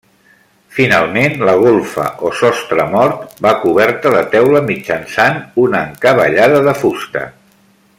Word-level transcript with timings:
Finalment, 0.77 1.35
la 1.49 1.53
golfa 1.65 2.05
o 2.29 2.31
sostre 2.39 2.87
mort 2.95 3.37
va 3.47 3.53
coberta 3.67 4.17
de 4.17 4.25
teula 4.35 4.65
mitjançant 4.73 5.41
una 5.69 5.87
encavallada 5.91 6.67
de 6.71 6.79
fusta. 6.85 7.29